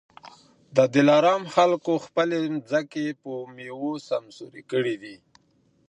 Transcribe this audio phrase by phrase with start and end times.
[0.75, 5.15] د دلارام خلکو خپلي مځکې په میوو سمسوري کړي دي